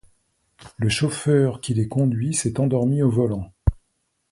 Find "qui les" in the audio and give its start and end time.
1.61-1.87